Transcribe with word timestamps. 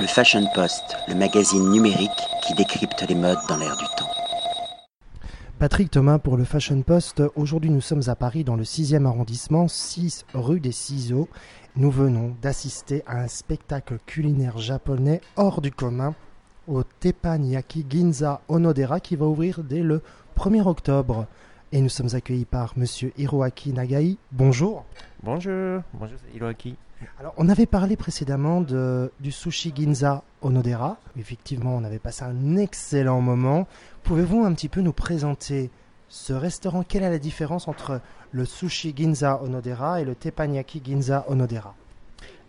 Le 0.00 0.06
Fashion 0.06 0.46
Post, 0.54 0.96
le 1.08 1.16
magazine 1.16 1.70
numérique 1.70 2.10
qui 2.46 2.54
décrypte 2.54 3.04
les 3.08 3.16
modes 3.16 3.38
dans 3.48 3.56
l'air 3.56 3.76
du 3.76 3.84
temps. 3.96 4.08
Patrick 5.58 5.90
Thomas 5.90 6.20
pour 6.20 6.36
le 6.36 6.44
Fashion 6.44 6.82
Post. 6.82 7.20
Aujourd'hui, 7.34 7.70
nous 7.70 7.80
sommes 7.80 8.02
à 8.06 8.14
Paris 8.14 8.44
dans 8.44 8.54
le 8.54 8.62
6e 8.62 9.06
arrondissement, 9.06 9.66
6 9.66 10.24
rue 10.34 10.60
des 10.60 10.70
Ciseaux. 10.70 11.28
Nous 11.74 11.90
venons 11.90 12.36
d'assister 12.40 13.02
à 13.08 13.22
un 13.22 13.26
spectacle 13.26 13.98
culinaire 14.06 14.58
japonais 14.58 15.20
hors 15.34 15.60
du 15.60 15.72
commun 15.72 16.14
au 16.68 16.84
Teppanyaki 16.84 17.84
Ginza 17.90 18.40
Onodera 18.48 19.00
qui 19.00 19.16
va 19.16 19.26
ouvrir 19.26 19.64
dès 19.64 19.82
le 19.82 20.02
1er 20.36 20.62
octobre. 20.62 21.26
Et 21.70 21.82
nous 21.82 21.90
sommes 21.90 22.14
accueillis 22.14 22.46
par 22.46 22.72
monsieur 22.78 23.12
Hiroaki 23.18 23.74
Nagai. 23.74 24.16
Bonjour. 24.32 24.86
Bonjour, 25.22 25.82
bonjour, 25.92 26.16
c'est 26.24 26.34
Hiroaki. 26.34 26.76
Alors, 27.20 27.34
on 27.36 27.46
avait 27.50 27.66
parlé 27.66 27.94
précédemment 27.94 28.62
de, 28.62 29.12
du 29.20 29.30
sushi 29.30 29.74
Ginza 29.76 30.22
Onodera. 30.40 30.96
Effectivement, 31.18 31.76
on 31.76 31.84
avait 31.84 31.98
passé 31.98 32.24
un 32.24 32.56
excellent 32.56 33.20
moment. 33.20 33.68
Pouvez-vous 34.02 34.44
un 34.44 34.54
petit 34.54 34.70
peu 34.70 34.80
nous 34.80 34.94
présenter 34.94 35.70
ce 36.08 36.32
restaurant? 36.32 36.84
Quelle 36.84 37.02
est 37.02 37.10
la 37.10 37.18
différence 37.18 37.68
entre 37.68 38.00
le 38.32 38.46
sushi 38.46 38.94
Ginza 38.96 39.42
Onodera 39.42 40.00
et 40.00 40.06
le 40.06 40.14
teppanyaki 40.14 40.80
Ginza 40.82 41.26
Onodera? 41.28 41.74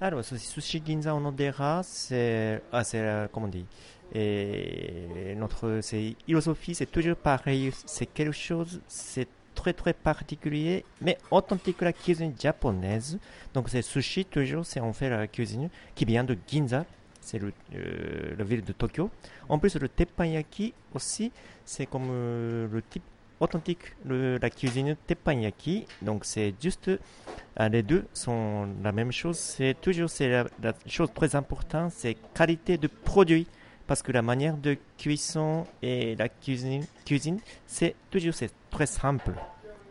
Alors, 0.00 0.24
ce 0.24 0.36
sushi 0.36 0.80
Ginza 0.86 1.12
Onodera, 1.12 1.82
c'est, 1.82 2.62
ah, 2.72 2.84
c'est, 2.84 3.00
euh, 3.00 3.26
comment 3.32 3.46
on 3.46 3.50
dit, 3.50 3.66
et 4.14 5.34
notre 5.36 5.80
philosophie, 5.82 6.74
c'est 6.74 6.90
toujours 6.90 7.16
pareil. 7.16 7.70
C'est 7.86 8.06
quelque 8.06 8.32
chose, 8.32 8.80
c'est 8.88 9.28
très 9.54 9.72
très 9.72 9.92
particulier, 9.92 10.84
mais 11.00 11.18
authentique 11.30 11.80
la 11.82 11.92
cuisine 11.92 12.32
japonaise. 12.38 13.18
Donc 13.54 13.68
c'est 13.68 13.82
sushi 13.82 14.24
toujours, 14.24 14.64
c'est 14.64 14.80
en 14.80 14.92
fait 14.92 15.10
la 15.10 15.26
cuisine 15.26 15.68
qui 15.94 16.04
vient 16.04 16.24
de 16.24 16.38
Ginza, 16.46 16.84
c'est 17.20 17.38
le, 17.38 17.52
euh, 17.74 18.36
la 18.38 18.44
ville 18.44 18.64
de 18.64 18.72
Tokyo. 18.72 19.10
En 19.48 19.58
plus 19.58 19.74
le 19.76 19.88
teppanyaki 19.88 20.74
aussi, 20.94 21.32
c'est 21.64 21.86
comme 21.86 22.08
euh, 22.10 22.68
le 22.70 22.82
type 22.82 23.02
authentique 23.40 23.94
la 24.04 24.50
cuisine 24.50 24.96
teppanyaki. 25.06 25.86
Donc 26.02 26.24
c'est 26.24 26.54
juste 26.62 26.88
euh, 26.88 27.68
les 27.68 27.82
deux 27.82 28.04
sont 28.14 28.68
la 28.82 28.92
même 28.92 29.10
chose. 29.10 29.38
C'est 29.38 29.76
toujours 29.80 30.08
c'est 30.08 30.28
la, 30.28 30.46
la 30.62 30.72
chose 30.86 31.10
très 31.12 31.34
importante, 31.34 31.90
c'est 31.92 32.16
qualité 32.32 32.78
de 32.78 32.86
produit 32.86 33.48
parce 33.88 34.02
que 34.02 34.12
la 34.12 34.22
manière 34.22 34.56
de 34.56 34.76
cuisson 34.98 35.64
et 35.82 36.14
la 36.14 36.28
cuisine, 36.28 36.84
cuisine 37.04 37.40
c'est 37.66 37.96
toujours 38.10 38.34
c'est 38.34 38.52
très 38.70 38.86
simple. 38.86 39.32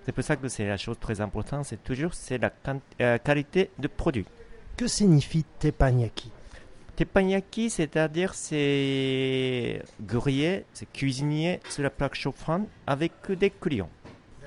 C'est 0.03 0.13
pour 0.13 0.23
ça 0.23 0.37
que 0.37 0.47
c'est 0.47 0.65
la 0.65 0.77
chose 0.77 0.97
très 0.99 1.19
importante, 1.19 1.65
c'est 1.65 1.83
toujours 1.83 2.13
c'est 2.13 2.37
la 2.37 2.51
euh, 3.01 3.17
qualité 3.17 3.71
de 3.77 3.87
produit. 3.87 4.25
Que 4.77 4.87
signifie 4.87 5.43
teppanyaki? 5.59 6.31
Teppanyaki, 6.95 7.69
c'est-à-dire 7.69 8.33
c'est 8.35 9.81
grillé, 9.99 10.65
c'est 10.73 10.89
cuisinier 10.91 11.59
sur 11.67 11.83
la 11.83 11.89
plaque 11.89 12.15
chauffante 12.15 12.67
avec 12.85 13.13
des 13.31 13.49
clients. 13.49 13.89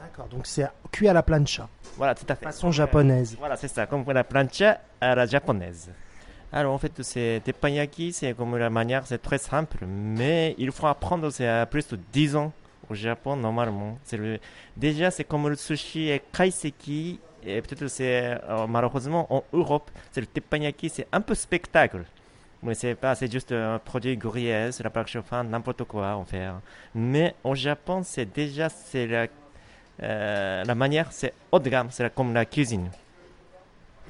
D'accord, 0.00 0.28
donc 0.28 0.46
c'est 0.46 0.66
cuit 0.92 1.08
à 1.08 1.12
la 1.12 1.22
plancha. 1.22 1.68
Voilà, 1.96 2.14
tout 2.14 2.24
à 2.28 2.36
fait. 2.36 2.44
Façon 2.44 2.70
japonaise. 2.70 3.36
Voilà, 3.38 3.56
c'est 3.56 3.68
ça, 3.68 3.86
comme 3.86 4.04
la 4.10 4.24
plancha 4.24 4.80
à 5.00 5.14
la 5.14 5.26
japonaise. 5.26 5.90
Alors 6.52 6.74
en 6.74 6.78
fait, 6.78 7.02
c'est 7.02 7.40
teppanyaki, 7.44 8.12
c'est 8.12 8.34
comme 8.34 8.56
la 8.56 8.70
manière, 8.70 9.06
c'est 9.06 9.18
très 9.22 9.38
simple, 9.38 9.84
mais 9.86 10.56
il 10.58 10.72
faut 10.72 10.88
apprendre, 10.88 11.30
c'est 11.30 11.46
à 11.46 11.64
plus 11.64 11.86
de 11.88 11.98
10 12.12 12.34
ans 12.36 12.52
au 12.88 12.94
Japon 12.94 13.36
normalement. 13.36 13.98
C'est 14.02 14.40
déjà, 14.76 15.12
c'est 15.12 15.22
comme 15.22 15.48
le 15.48 15.54
sushi 15.54 16.08
et 16.08 16.20
kaiseki, 16.32 17.20
et 17.44 17.62
peut-être 17.62 17.86
c'est 17.86 18.36
euh, 18.48 18.66
malheureusement 18.66 19.32
en 19.32 19.44
Europe, 19.52 19.90
c'est 20.10 20.20
le 20.20 20.26
teppanyaki, 20.26 20.88
c'est 20.88 21.06
un 21.12 21.20
peu 21.20 21.36
spectacle. 21.36 22.02
Mais 22.62 22.74
c'est 22.74 22.94
pas, 22.96 23.14
c'est 23.14 23.30
juste 23.30 23.52
un 23.52 23.78
produit 23.78 24.16
grillé, 24.16 24.70
c'est 24.72 24.82
la 24.82 24.90
plaque 24.90 25.08
chauffante, 25.08 25.48
n'importe 25.48 25.84
quoi 25.84 26.14
en 26.16 26.24
fait. 26.24 26.48
Mais 26.94 27.34
au 27.44 27.54
Japon, 27.54 28.02
c'est 28.04 28.26
déjà, 28.26 28.68
c'est 28.68 29.06
la, 29.06 29.26
euh, 30.02 30.64
la 30.64 30.74
manière, 30.74 31.12
c'est 31.12 31.32
haut 31.52 31.60
de 31.60 31.68
gamme, 31.70 31.88
c'est 31.90 32.12
comme 32.14 32.34
la 32.34 32.44
cuisine. 32.44 32.90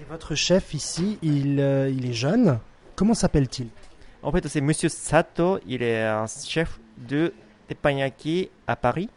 Et 0.00 0.05
votre 0.09 0.34
chef 0.34 0.72
ici, 0.72 1.19
il, 1.21 1.61
euh, 1.61 1.91
il 1.91 2.09
est 2.09 2.15
jeune. 2.15 2.59
Comment 2.97 3.12
s'appelle-t-il? 3.12 3.69
En 4.22 4.33
fait, 4.33 4.49
c'est 4.49 4.62
Monsieur 4.62 4.88
Sato. 4.88 5.59
Il 5.66 5.83
est 5.83 6.03
un 6.03 6.25
chef 6.27 6.81
de 6.97 7.34
teppanyaki 7.69 8.49
à 8.66 8.77
Paris. 8.77 9.10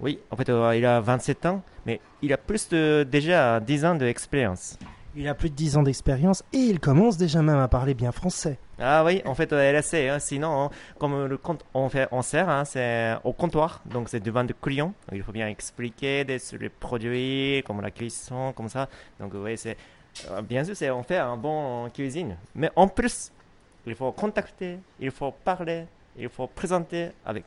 Oui, 0.00 0.18
en 0.30 0.36
fait, 0.36 0.50
euh, 0.50 0.76
il 0.76 0.84
a 0.84 1.00
27 1.00 1.46
ans, 1.46 1.62
mais 1.86 1.98
il 2.20 2.30
a 2.34 2.36
plus 2.36 2.68
de 2.68 3.06
déjà 3.10 3.58
10 3.60 3.84
ans 3.86 3.94
d'expérience. 3.94 4.78
Il 5.16 5.26
a 5.28 5.34
plus 5.34 5.48
de 5.48 5.54
10 5.54 5.78
ans 5.78 5.82
d'expérience 5.82 6.42
et 6.52 6.58
il 6.58 6.78
commence 6.78 7.16
déjà 7.16 7.40
même 7.40 7.58
à 7.58 7.68
parler 7.68 7.94
bien 7.94 8.12
français. 8.12 8.58
Ah 8.78 9.04
oui, 9.04 9.22
en 9.24 9.34
fait, 9.34 9.50
euh, 9.54 9.60
elle 9.60 9.76
essaie. 9.76 10.10
Hein. 10.10 10.18
Sinon, 10.18 10.64
hein, 10.64 10.70
comme 10.98 11.24
le 11.24 11.38
compte, 11.38 11.64
on, 11.72 11.88
fait, 11.88 12.08
on 12.12 12.20
sert, 12.20 12.50
hein, 12.50 12.66
c'est 12.66 13.14
au 13.24 13.32
comptoir, 13.32 13.82
donc 13.86 14.10
c'est 14.10 14.20
devant 14.20 14.44
de 14.44 14.52
clients. 14.52 14.92
Donc, 15.08 15.14
il 15.14 15.22
faut 15.22 15.32
bien 15.32 15.48
expliquer 15.48 16.24
des, 16.24 16.38
sur 16.38 16.58
les 16.58 16.68
produits, 16.68 17.62
comme 17.66 17.80
la 17.80 17.90
cuisson, 17.90 18.52
comme 18.54 18.68
ça. 18.68 18.90
Donc 19.18 19.32
oui, 19.34 19.56
c'est 19.56 19.76
bien 20.48 20.64
sûr, 20.64 20.76
c'est 20.76 20.90
on 20.90 21.02
fait 21.02 21.18
un 21.18 21.36
bon 21.36 21.88
cuisine, 21.90 22.36
mais 22.54 22.70
en 22.76 22.88
plus, 22.88 23.30
il 23.86 23.94
faut 23.94 24.12
contacter, 24.12 24.78
il 25.00 25.10
faut 25.10 25.32
parler, 25.44 25.86
il 26.18 26.28
faut 26.28 26.46
présenter 26.46 27.10
avec. 27.24 27.44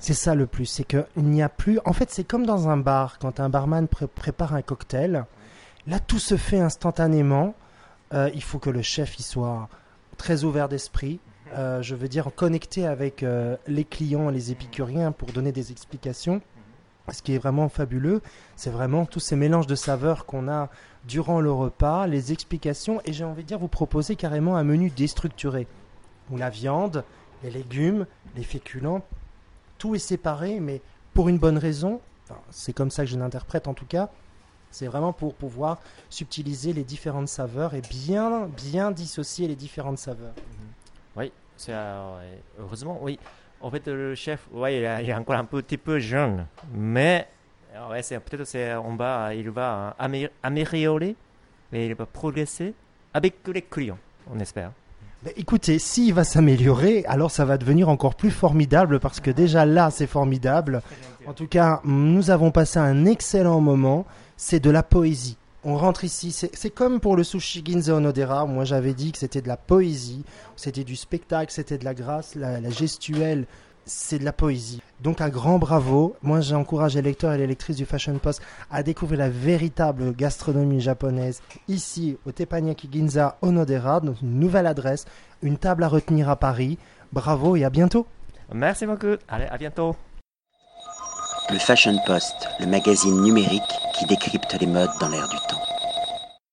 C'est 0.00 0.12
ça 0.14 0.34
le 0.34 0.46
plus, 0.46 0.66
c'est 0.66 0.84
qu'il 0.84 1.04
n'y 1.16 1.42
a 1.42 1.48
plus. 1.48 1.78
En 1.84 1.92
fait, 1.92 2.10
c'est 2.10 2.24
comme 2.24 2.44
dans 2.44 2.68
un 2.68 2.76
bar, 2.76 3.18
quand 3.18 3.38
un 3.40 3.48
barman 3.48 3.86
pré- 3.86 4.08
prépare 4.08 4.54
un 4.54 4.60
cocktail. 4.62 5.24
Là, 5.86 6.00
tout 6.00 6.18
se 6.18 6.36
fait 6.36 6.58
instantanément. 6.58 7.54
Euh, 8.12 8.28
il 8.34 8.42
faut 8.42 8.58
que 8.58 8.70
le 8.70 8.82
chef 8.82 9.18
il 9.18 9.22
soit 9.22 9.68
très 10.16 10.42
ouvert 10.44 10.68
d'esprit. 10.68 11.20
euh, 11.54 11.80
je 11.80 11.94
veux 11.94 12.08
dire, 12.08 12.30
connecté 12.34 12.86
avec 12.86 13.22
euh, 13.22 13.56
les 13.68 13.84
clients, 13.84 14.30
les 14.30 14.50
épicuriens 14.50 15.12
pour 15.12 15.30
donner 15.32 15.52
des 15.52 15.70
explications. 15.70 16.42
Ce 17.12 17.22
qui 17.22 17.34
est 17.34 17.38
vraiment 17.38 17.68
fabuleux, 17.68 18.20
c'est 18.56 18.70
vraiment 18.70 19.06
tous 19.06 19.20
ces 19.20 19.36
mélanges 19.36 19.66
de 19.66 19.74
saveurs 19.74 20.26
qu'on 20.26 20.48
a 20.48 20.68
durant 21.04 21.40
le 21.40 21.52
repas, 21.52 22.06
les 22.06 22.32
explications, 22.32 23.00
et 23.04 23.12
j'ai 23.12 23.24
envie 23.24 23.42
de 23.42 23.48
dire, 23.48 23.58
vous 23.58 23.68
proposez 23.68 24.16
carrément 24.16 24.56
un 24.56 24.64
menu 24.64 24.90
déstructuré, 24.90 25.68
où 26.30 26.36
la 26.36 26.50
viande, 26.50 27.04
les 27.44 27.50
légumes, 27.50 28.06
les 28.34 28.42
féculents, 28.42 29.02
tout 29.78 29.94
est 29.94 30.00
séparé, 30.00 30.58
mais 30.58 30.80
pour 31.14 31.28
une 31.28 31.38
bonne 31.38 31.58
raison, 31.58 32.00
c'est 32.50 32.72
comme 32.72 32.90
ça 32.90 33.04
que 33.04 33.10
je 33.10 33.18
l'interprète 33.18 33.68
en 33.68 33.74
tout 33.74 33.86
cas, 33.86 34.10
c'est 34.70 34.86
vraiment 34.86 35.12
pour 35.12 35.34
pouvoir 35.34 35.78
subtiliser 36.10 36.72
les 36.72 36.84
différentes 36.84 37.28
saveurs 37.28 37.74
et 37.74 37.82
bien, 37.82 38.48
bien 38.48 38.90
dissocier 38.90 39.48
les 39.48 39.56
différentes 39.56 39.98
saveurs. 39.98 40.34
Oui, 41.16 41.32
c'est 41.56 41.72
euh, 41.72 42.36
heureusement, 42.58 42.98
oui. 43.00 43.18
En 43.60 43.70
fait, 43.70 43.86
le 43.88 44.14
chef, 44.14 44.40
ouais, 44.52 44.78
il, 44.78 44.84
est- 44.84 45.14
encore 45.14 45.36
un 45.36 45.44
petit 45.44 45.76
peu 45.78 45.98
jeune, 45.98 46.46
mais 46.74 47.26
ouais, 47.90 48.02
c'est 48.02 48.18
peut-être 48.20 48.44
c'est 48.46 48.74
en 48.74 48.92
bas, 48.92 49.34
il 49.34 49.50
va 49.50 49.94
euh, 50.00 50.04
amé- 50.06 50.30
améliorer 50.42 51.16
et 51.72 51.86
il 51.86 51.94
va 51.94 52.06
progresser 52.06 52.74
avec 53.14 53.34
les 53.52 53.62
clients, 53.62 53.98
on 54.32 54.38
espère. 54.38 54.70
Écoutez, 55.36 55.78
s'il 55.80 56.14
va 56.14 56.22
s'améliorer, 56.22 57.04
alors 57.08 57.30
ça 57.32 57.44
va 57.44 57.58
devenir 57.58 57.88
encore 57.88 58.14
plus 58.14 58.30
formidable 58.30 59.00
parce 59.00 59.18
que 59.18 59.30
déjà 59.32 59.64
là, 59.66 59.90
c'est 59.90 60.06
formidable. 60.06 60.82
En 61.26 61.32
tout 61.32 61.48
cas, 61.48 61.80
nous 61.84 62.30
avons 62.30 62.52
passé 62.52 62.78
un 62.78 63.06
excellent 63.06 63.60
moment. 63.60 64.06
C'est 64.36 64.60
de 64.60 64.70
la 64.70 64.82
poésie. 64.84 65.36
On 65.68 65.76
rentre 65.76 66.04
ici, 66.04 66.30
c'est 66.30 66.70
comme 66.70 67.00
pour 67.00 67.16
le 67.16 67.24
sushi 67.24 67.60
Ginza 67.64 67.92
Onodera. 67.96 68.46
Moi, 68.46 68.64
j'avais 68.64 68.94
dit 68.94 69.10
que 69.10 69.18
c'était 69.18 69.42
de 69.42 69.48
la 69.48 69.56
poésie, 69.56 70.22
c'était 70.54 70.84
du 70.84 70.94
spectacle, 70.94 71.50
c'était 71.50 71.76
de 71.76 71.84
la 71.84 71.92
grâce, 71.92 72.36
la, 72.36 72.60
la 72.60 72.70
gestuelle. 72.70 73.46
C'est 73.84 74.20
de 74.20 74.24
la 74.24 74.32
poésie. 74.32 74.80
Donc 75.00 75.20
un 75.20 75.28
grand 75.28 75.58
bravo. 75.58 76.14
Moi, 76.22 76.40
j'encourage 76.40 76.94
les 76.94 77.02
lecteurs 77.02 77.32
et 77.32 77.38
les 77.38 77.48
lectrices 77.48 77.76
du 77.76 77.84
Fashion 77.84 78.16
Post 78.18 78.42
à 78.70 78.84
découvrir 78.84 79.18
la 79.18 79.28
véritable 79.28 80.12
gastronomie 80.12 80.80
japonaise 80.80 81.42
ici 81.66 82.16
au 82.26 82.32
Teppanyaki 82.32 82.88
Ginza 82.90 83.36
Onodera, 83.42 83.98
dans 84.00 84.14
une 84.14 84.38
nouvelle 84.38 84.66
adresse, 84.66 85.04
une 85.42 85.56
table 85.56 85.82
à 85.82 85.88
retenir 85.88 86.28
à 86.28 86.36
Paris. 86.36 86.78
Bravo 87.12 87.56
et 87.56 87.64
à 87.64 87.70
bientôt. 87.70 88.06
Merci 88.52 88.86
beaucoup, 88.86 89.16
allez, 89.28 89.46
à 89.46 89.56
bientôt. 89.56 89.96
Le 91.48 91.58
Fashion 91.58 91.96
Post, 92.06 92.48
le 92.58 92.66
magazine 92.66 93.22
numérique 93.22 93.62
qui 93.96 94.04
décrypte 94.06 94.52
les 94.60 94.66
modes 94.66 94.90
dans 94.98 95.08
l'air 95.08 95.28
du 95.28 95.36
temps. 95.48 95.65